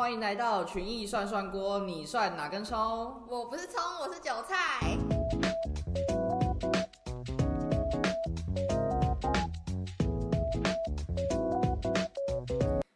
[0.00, 2.78] 欢迎来到群艺涮涮锅，你涮哪根葱？
[3.28, 4.96] 我不是葱，我是韭菜。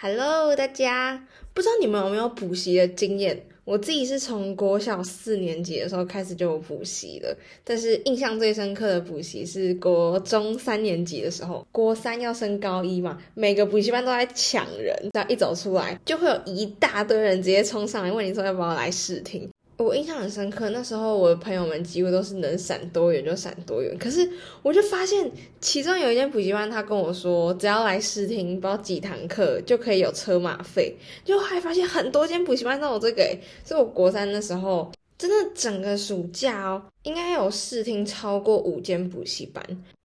[0.00, 3.46] Hello，大家，不知道你们有没有补习的经验？
[3.66, 19.50] 我自己是从国小四年级的时候开始就有补习了，但是印象最深刻的补习是国中三年级的时候，国三要升高一嘛，每个补习班都在抢人，只要一走出来，就会有一大堆人直接冲上来问你说要不要来试听。
[19.78, 23.96] 我印象很深刻，那时候我的朋友们几乎都是能闪多远就闪多远。
[23.98, 24.28] 可是
[24.62, 25.30] 我就发现，
[25.60, 30.96] 其中有一间补习班，他跟我说，只要来试听，不知道几堂课就可以有车马费。
[31.24, 39.62] 就还发现很多间补习班都有这个诶，所以我国三的时候，真的整个暑假哦，应该有试听超过五间补习班。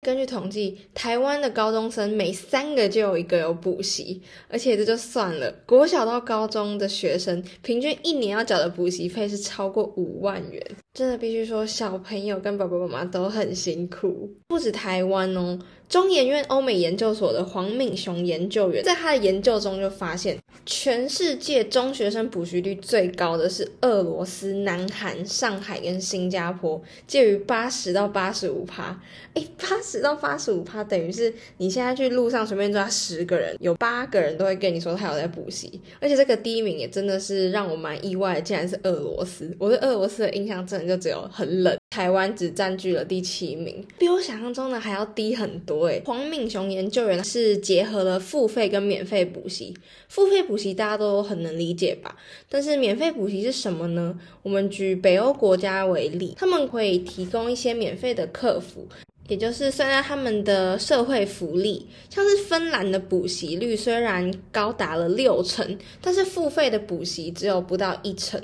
[0.03, 10.61] 根据统计，台湾的高中生每三个就有一个有补习，而且这就算了，国小到高中的学生平均一年要缴的补习费是超过五万元，
[10.93, 14.29] 真的必须说小朋友跟爸爸妈妈都很辛苦。
[14.47, 15.57] 不止台湾哦，
[15.93, 28.99] 中研院欧美研究所的黄敏雄研究员在他的研究中就发现，全世界中学生补习率最高的是俄罗斯、南韩、上海跟新加坡，介于八十到八十五趴。
[29.35, 35.79] 诶，八十到八十五趴，等于是你现在去路上随便抓十个人，有八个人都会跟你说他有在补习。
[35.99, 39.55] 而且这个第一名也真的是让我蛮意外的，竟然是俄罗斯。
[39.59, 41.77] 我对俄罗斯的印象真的就只有很冷。
[41.93, 46.01] 台湾只占据了第七名，比我想象中的还要低很多诶。
[46.03, 49.77] 黄敏雄研究员是结合了付费跟免费补习，
[50.07, 52.15] 付费补习大家都很能理解吧？
[52.49, 54.19] 但是免费补习是什么呢？
[54.41, 58.87] 我们举北欧国家为例，他们可以提供一些免费的客服。
[59.29, 68.41] 也就是算在他们的社会福利，像是芬兰的补习率虽然高达了六成，但是付费的补习只有不到一成，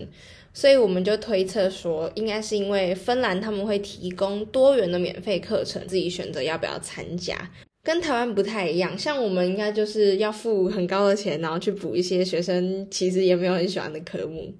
[0.53, 7.49] 所以我们就推测说，应该是因为芬兰他们会提供多元的免费课程，自己选择要不要参加，
[7.83, 8.98] 跟台湾不太一样。
[8.98, 14.54] 像我们应该就是要付很高的钱，然后去补一些学生其实也没有很喜欢的科目。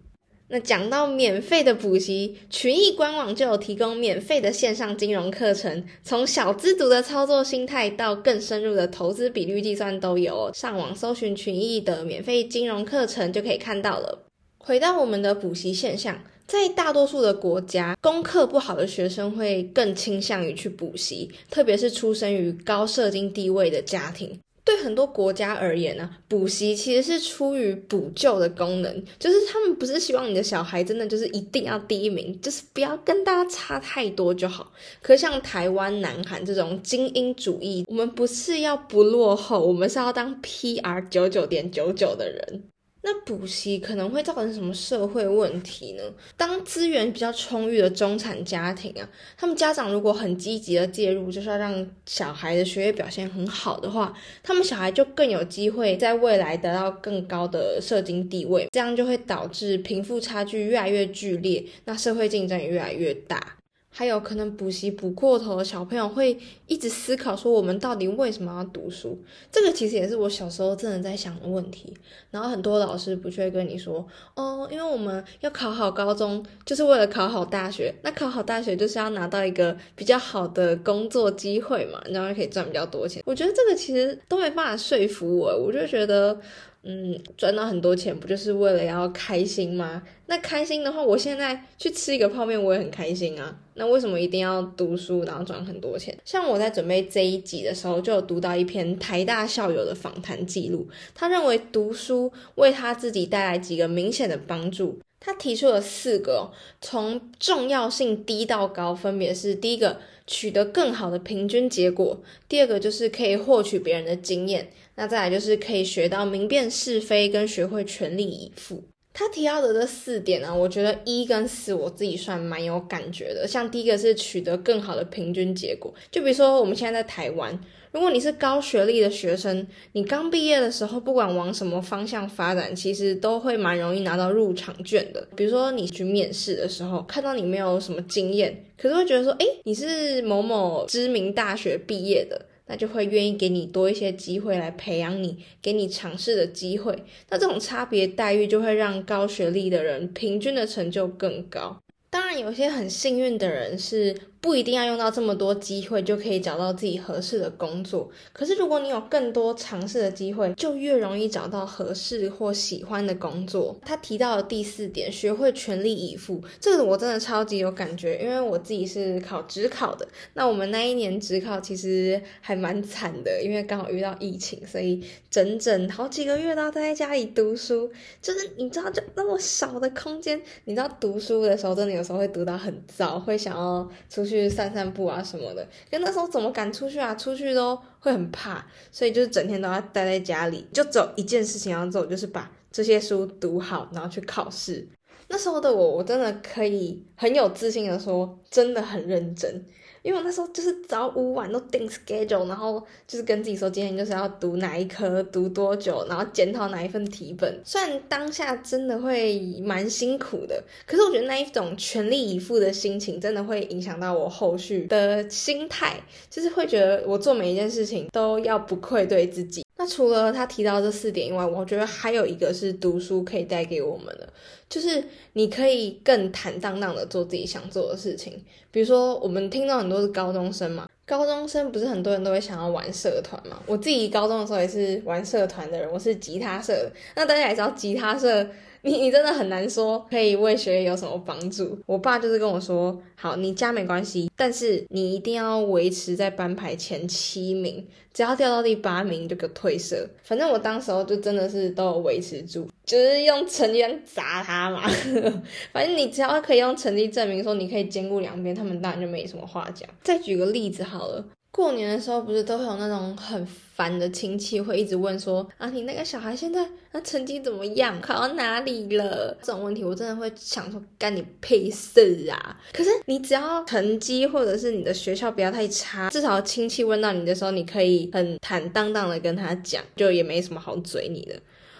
[0.52, 10.50] 那讲到免费的补习，群益官网就有提供免费的线上金融课程，从小资族的操作心态到更深入的投资比率计算都有。
[10.54, 14.26] 上网搜寻群益的免费金融课程就可以看到了。
[14.60, 24.40] 回到我们的补习现象，在大多数的国家，功课不好的学生会更倾向于去补习，特别是出生于高社经地位的家庭。
[24.64, 34.72] 对很多国家而言呢、啊，补习其实是出于补救的功能，就是他们不是希望你的小孩真的就是一定要第一名，就是不要跟大家差太多就好。
[35.02, 42.64] 可像台湾、南韩这种精英主义，我们不是要不落后，我们是要当 PR 九九点九九的人。
[43.02, 46.04] 那补习可能会造成什么社会问题呢？
[46.36, 63.56] 当资源比较充裕的中产家庭啊，他们家长如果很积极的介入，就是要让小孩的学业表现很好的话，他们小孩就更有机会在未来得到更高的社经地位，这样就会导致贫富差距越来越剧烈，那社会竞争也越来越大。
[63.92, 69.20] 还有可能补习补过头的小朋友会一直思考说，我们到底为什么要读书？
[69.52, 71.94] 这个其实也是我小时候真的在想的问题。
[72.32, 74.06] 然后很多老师不就会跟你说，
[74.36, 77.94] 哦，因为我们要考好高中，就是为了考好大学。
[78.04, 83.24] 那考好大学就是要拿到一个比较好的工作机会嘛，然后可以赚比较多钱。
[83.26, 86.40] 我觉得这个其实都没办法说服我，我就觉得。
[86.84, 90.02] 嗯，赚到很多钱不就是为了要开心吗？
[90.28, 93.60] 那开心的话，我现在去吃一个泡面，我也很开心啊。
[93.74, 96.18] 那为什么一定要读书，然后赚很多钱？
[96.24, 105.00] 像我在准备这一集的时候，就有读到一篇台大校友的访谈记录，他认为读书为他自己带来几个明显的帮助。
[105.20, 118.84] 他提出了四个、从重要性低到高，分别是第一个取得更好的平均结果，第二个就是可以获取别人的经验，那再来就是可以学到明辨是非跟学会全力以赴。
[119.20, 123.46] 他提到的这四点呢，我觉得一跟四我自己算蛮有感觉的。
[123.46, 127.60] 像第一个是取得更好的平均结果，就比如说我们现在在台湾。
[127.92, 135.28] 如果你是高学历的学生，你刚毕业的时候，不管往什么方向发展，其实都会蛮容易拿到入场券的。
[135.36, 147.04] 比如说你去面试的时候，看到你没有什么经验，可是会觉得说，诶，你是某某知名大学毕业的，那就会愿意给你多一些机会来培养你，给你尝试的机会。
[147.30, 151.82] 那这种差别待遇就会让高学历的人平均的成就更高。
[152.12, 158.10] 当然，有些很幸运的人是不一定要用到这么多机会就可以找到自己合适的工作。
[158.32, 163.78] 可是如果你有更多尝试的机会，就越容易找到合适或喜欢的工作。
[163.84, 170.08] 他提到的第四点，学会全力以赴，这个我真的超级有感觉，因为我自己是考职考的。
[170.34, 177.92] 那我们那一年职考其实还蛮惨的，因为刚好遇到疫情，所以整整好几个月都待在家里读书。
[178.22, 185.68] 就是你知道，就那么少的空间，你知道读书的时候，真的有时候会读到很糟，会想要出去散散步啊什么的。
[185.90, 187.16] 可那时候怎么敢出去啊？
[187.16, 194.88] 出去都会很怕，所以就是整天都要待在家里，就只有一件事情要做，就是把这些书读好，然后去考试。
[195.30, 199.64] 那时候的我，我真的可以很有自信的说，真的很认真。
[200.02, 207.62] 因为我那时候就是早午晚都定 schedule，然后就是跟自己说今天就是要读哪一科，读多久，然后检讨哪一份题本。
[207.66, 219.66] 虽然当下真的会蛮辛苦的，可是我觉得那一种全力以赴的心情，真的会影响到我后续的心态，就是会觉得我做每一件事情都要不愧对自己。
[219.80, 224.28] 那除了他提到这四点以外，我觉得还有一个是读书可以带给我们的，
[224.70, 225.02] 就是
[225.34, 228.44] 你可以更坦荡荡的做自己想做的事情。
[228.72, 233.58] 比如说，我们听到很多是高中生嘛，高中生不是很多人都会想要玩社团嘛？
[233.66, 236.92] 我自己高中的时候也是玩社团的人，我是吉他社的。
[237.16, 238.46] 那大家也知道，吉他社。
[238.82, 241.78] 你你真的很难说可以为学业有什么帮助。
[241.86, 250.08] 我爸就是跟我说，好，你加没关系，但是你一定要维持在班排前七名，只要掉到第八名就给退社。
[250.24, 254.88] 反正我当时候就真的是都有维持住，就是用成绩砸他嘛。
[255.74, 259.90] 反正你只要可以用成绩证明说你可以兼顾两边，他们当然就没什么话讲。
[260.04, 261.26] 再举个例子好了。
[261.52, 269.36] 过年的时候不是都会有那种很烦的亲戚会一直问说啊，你那个小孩现在那成绩怎么样，考到哪里了？
[269.42, 272.58] 这种问题我真的会想说干你屁事啊！
[272.72, 281.36] 可是你只要成绩或者是你的学校不要太差，至少亲戚问到你的时候，你可以很坦荡荡的跟他讲，就也没什么好嘴你的。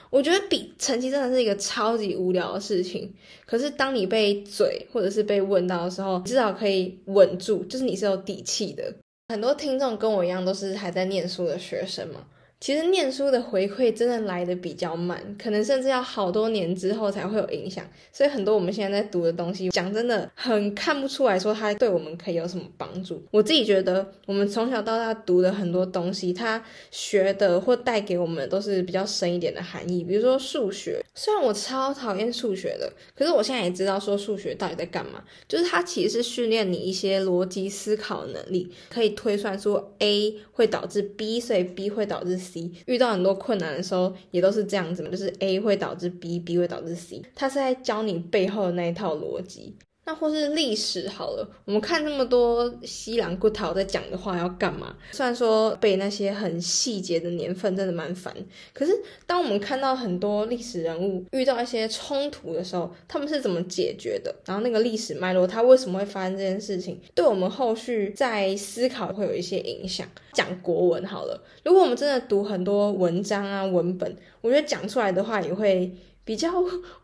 [0.10, 3.14] 我觉得比成绩真的是一个超级无聊的事情。
[3.46, 8.92] 可是当你被嘴或者是被问到的时候，至少可以稳住，就是你是有底气的。
[9.30, 12.26] 很多听众跟我一样都是还在念书的学生嘛。
[12.60, 17.86] 其实念书的回馈真的来的比较慢，可能甚至要好多年之后才会有影响。
[18.12, 23.24] 所以很多我们现在在读的东西，讲真的很看不出来说它对我们可以有什么帮助。
[23.32, 26.62] 我自己觉得，我们从小到大读的很多东西，它
[26.92, 30.04] 学的或带给我们都是比较深一点的含义。
[30.04, 42.38] 比如说数学，虽然我超讨厌数学的，可是我现在也知道说数学到底在干嘛，就是它其实是训练你一些逻辑思考能力，可以推算出 A 会导致 B，所以 B 会导致。
[42.52, 49.76] C 遇到很多困难的时候，也都是这样子嘛，就是 A 会导致 B，B 会导致 C，他是在教你背后的那一套逻辑。
[50.10, 54.96] 那或是历史好了，我们看这么多西兰骨头在讲的话要干嘛？
[55.12, 58.36] 虽然说背那些很细节的年份真的蛮烦，
[58.74, 58.92] 可是
[59.28, 64.34] 当我们看到很多历史人物遇到一些冲突的时候，他们是怎么解决的？
[64.46, 70.08] 然后那个历史脉络，它为什么会发生这件事情，对我们后续在思考会有一些影响。
[70.34, 75.94] 讲国文好了，如果我们真的读很多文章啊文本，我觉得讲出来的话也会。
[76.24, 76.52] 比较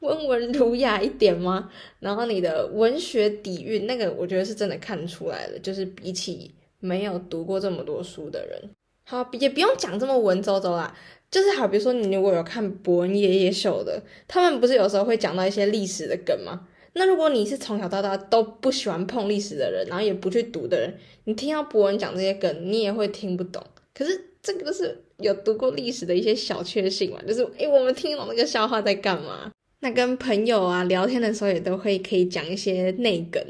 [0.01, 1.69] 温文儒雅一点吗？
[1.99, 5.59] 然后你的文学底蕴，那个我觉得是真的看出来了。
[5.59, 8.69] 就是比起没有读过这么多书的人，
[9.05, 10.95] 好也不用讲这么文绉绉啦。
[11.31, 16.67] 就是好，比如说你如果有看博恩爷爷秀的，他们不是有时候会讲到一些历史的梗吗？
[16.93, 23.63] 那如果你是从小到大都不喜欢碰历史的人，然后也不去读的人，你听到博恩讲这些梗，你也会听不懂。
[23.93, 25.01] 可是这个是。
[25.19, 27.19] 有读过历史的一些小确幸嘛？
[27.27, 29.51] 就是诶，我们听懂那个笑话在干嘛？
[29.79, 33.41] 那跟朋友啊聊天的时候也都会可以讲一些内梗。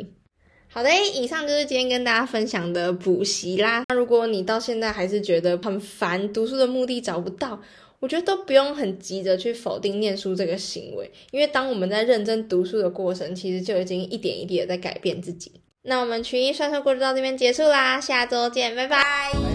[0.67, 3.83] 好的，以上就是今天跟大家分享的补习啦。
[3.87, 7.61] 那如果你到现在还是觉得很烦，读书的目的找不到，
[8.01, 15.51] 我觉得都不用很急着去否定念书这个行为，因为当我们在认真读书的过程，其实就已经一点一滴的在改变自己。
[15.83, 19.54] 那我们群英算算故事到这边结束啦，下周见，拜拜。